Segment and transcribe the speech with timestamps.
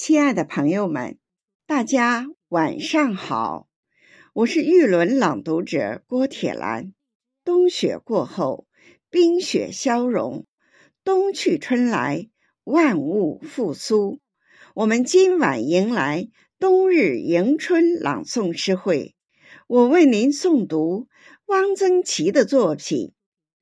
[0.00, 1.18] 亲爱的朋友们，
[1.66, 3.68] 大家晚上好！
[4.32, 6.94] 我是玉轮朗读者郭铁兰。
[7.44, 8.68] 冬雪过后，
[9.10, 10.46] 冰雪消融，
[11.02, 12.28] 冬去春来，
[12.62, 14.20] 万物复苏。
[14.76, 16.28] 我们今晚迎来
[16.60, 19.16] 冬日迎春朗诵诗会，
[19.66, 21.08] 我为您诵读
[21.46, 23.08] 汪曾祺的作品《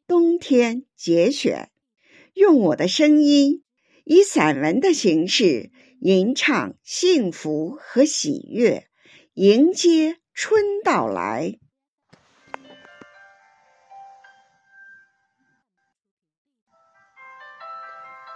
[0.07, 1.71] 冬天节选》，
[2.35, 3.63] 用我的声音，
[4.05, 5.71] 以散文的形式。
[6.01, 8.87] 吟唱幸福和喜悦，
[9.33, 11.59] 迎接春到来。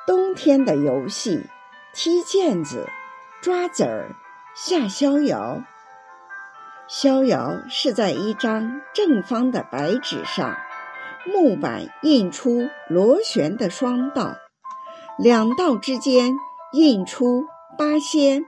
[0.06, 1.42] 冬天的游戏：
[1.94, 2.88] 踢毽子、
[3.42, 4.16] 抓子儿、
[4.56, 5.62] 下逍遥。
[6.88, 10.56] 逍遥是在一张正方的白纸上，
[11.26, 14.34] 木板印出螺旋的双道，
[15.18, 16.32] 两道之间。
[16.72, 17.46] 印出
[17.80, 18.44] 八仙、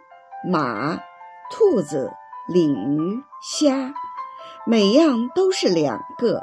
[0.47, 1.01] 马、
[1.51, 2.13] 兔子、
[2.53, 3.95] 鲤鱼、虾，
[4.67, 6.43] 每样都是两个，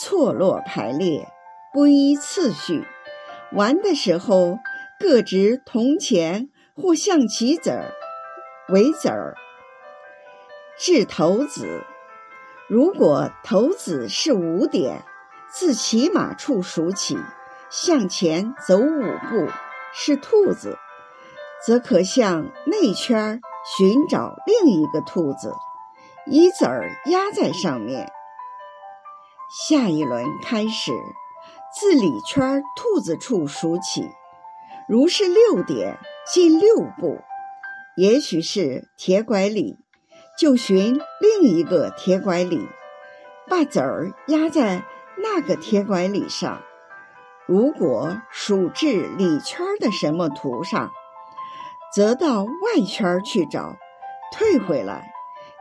[0.00, 1.28] 错落排列，
[1.70, 2.86] 不依次序。
[3.52, 4.58] 玩的时候，
[4.98, 7.92] 各执铜钱或象棋子儿
[8.70, 9.36] 为子儿，
[10.78, 11.84] 掷骰子。
[12.70, 15.02] 如果骰子是五点，
[15.52, 17.18] 自骑马处数起，
[17.68, 19.46] 向前走五步，
[19.92, 20.78] 是兔子。
[21.64, 23.40] 则可向内圈
[23.76, 25.52] 寻找另一个兔子，
[26.26, 28.10] 一子儿压在上面。
[29.68, 30.92] 下一轮开始，
[31.78, 34.08] 自里圈兔子处数起，
[34.88, 35.98] 如是六点，
[36.32, 37.20] 进六步，
[37.94, 39.76] 也许是铁拐李，
[40.38, 42.66] 就寻另一个铁拐李，
[43.48, 44.82] 把子儿压在
[45.18, 46.62] 那个铁拐李上。
[47.46, 50.90] 如果数至里圈的什么图上。
[51.92, 53.76] 则到外圈去找，
[54.32, 55.12] 退回来，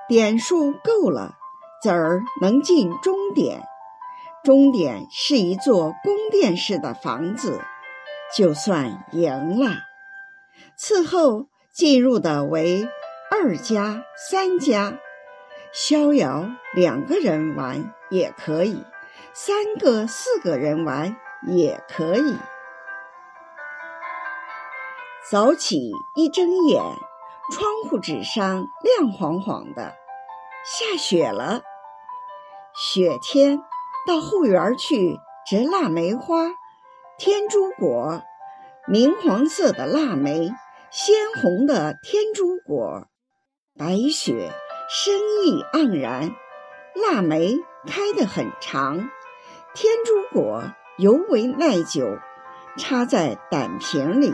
[0.08, 1.36] 点数够了，
[1.82, 3.64] 子儿能进终点。
[4.44, 7.60] 终点是一座宫殿式的房子，
[8.36, 9.72] 就算赢了。
[10.78, 12.88] 次后进入的为
[13.30, 14.98] 二家、三家。
[15.72, 18.84] 逍遥两个人玩也可以，
[19.34, 21.16] 三个、四个人玩
[21.48, 22.36] 也可以。
[25.32, 26.82] 早起一睁眼，
[27.52, 29.94] 窗户纸上亮晃晃的，
[30.66, 31.62] 下雪了。
[32.74, 33.60] 雪天
[34.08, 36.48] 到后园去摘腊梅花、
[37.20, 38.24] 天竺果，
[38.88, 40.52] 明黄色的腊梅，
[40.90, 43.06] 鲜红的天竺果，
[43.78, 44.52] 白雪
[44.90, 45.14] 生
[45.46, 46.36] 意盎然，
[46.96, 48.98] 腊梅开得很长，
[49.76, 50.64] 天竺果
[50.98, 52.18] 尤为耐久，
[52.78, 54.34] 插在胆瓶里。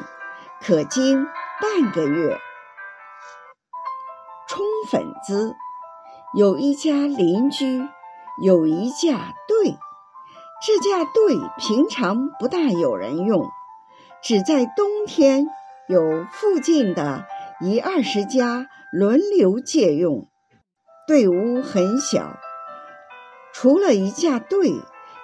[0.68, 1.28] 可经
[1.62, 2.40] 半个月。
[4.50, 5.56] 冲粉子，
[6.36, 7.88] 有一家邻居
[8.42, 9.78] 有一架队，
[10.66, 13.48] 这架队平常不大有人用，
[14.24, 15.46] 只在冬天
[15.88, 17.28] 有附近的
[17.62, 20.28] 一二十家轮流借用。
[21.08, 22.40] 队伍很小，
[23.54, 24.82] 除了一架队，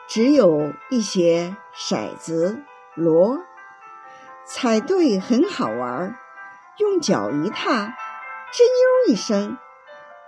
[0.07, 2.61] 只有一些骰子、
[2.93, 3.39] 锣。
[4.45, 6.15] 踩对很好玩儿，
[6.79, 7.93] 用脚一踏，
[8.51, 9.57] 吱扭一声，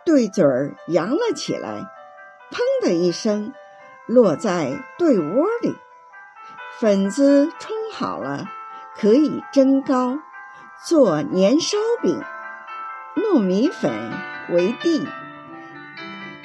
[0.05, 1.83] 对嘴儿扬了起来，
[2.51, 3.53] 砰的一声，
[4.05, 5.75] 落在对窝里。
[6.79, 8.49] 粉子冲好了，
[8.95, 10.17] 可以蒸糕，
[10.85, 12.21] 做年烧饼。
[13.15, 13.91] 糯米粉
[14.49, 15.05] 为地，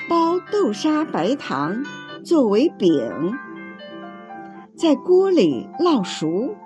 [0.09, 1.83] 包豆沙白糖
[2.25, 3.39] 作为饼，
[4.77, 6.57] 在锅里烙熟。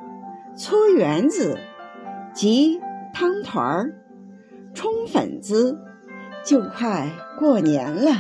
[0.55, 1.59] 搓圆子，
[2.35, 2.79] 及
[3.15, 3.95] 汤团儿，
[4.75, 5.79] 冲粉子，
[6.45, 8.13] 就快过年了。